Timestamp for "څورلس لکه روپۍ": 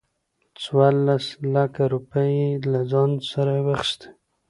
0.61-2.29